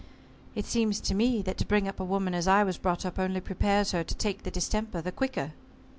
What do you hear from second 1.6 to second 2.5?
bring up a woman as